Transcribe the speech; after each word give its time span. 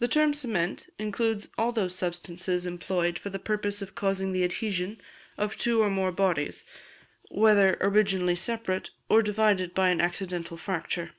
The 0.00 0.06
term 0.08 0.34
"cement" 0.34 0.90
includes 0.98 1.48
all 1.56 1.72
those 1.72 1.94
substances 1.96 2.66
employed 2.66 3.18
for 3.18 3.30
the 3.30 3.38
purpose 3.38 3.80
of 3.80 3.94
causing 3.94 4.32
the 4.34 4.44
adhesion 4.44 5.00
of 5.38 5.56
two 5.56 5.80
or 5.80 5.88
more 5.88 6.12
bodies, 6.12 6.62
whether 7.30 7.78
originally 7.80 8.36
separate, 8.36 8.90
or 9.08 9.22
divided 9.22 9.72
by 9.74 9.88
an 9.88 10.02
accidental 10.02 10.58
fracture. 10.58 11.12